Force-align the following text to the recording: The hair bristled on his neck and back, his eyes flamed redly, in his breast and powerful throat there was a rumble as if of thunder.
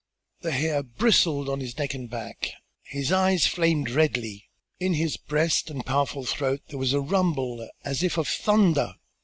The 0.39 0.51
hair 0.53 0.81
bristled 0.81 1.47
on 1.47 1.59
his 1.59 1.77
neck 1.77 1.93
and 1.93 2.09
back, 2.09 2.53
his 2.81 3.11
eyes 3.11 3.45
flamed 3.45 3.91
redly, 3.91 4.49
in 4.79 4.95
his 4.95 5.15
breast 5.15 5.69
and 5.69 5.85
powerful 5.85 6.25
throat 6.25 6.63
there 6.69 6.79
was 6.79 6.93
a 6.93 6.99
rumble 7.01 7.69
as 7.85 8.01
if 8.01 8.17
of 8.17 8.27
thunder. 8.27 8.95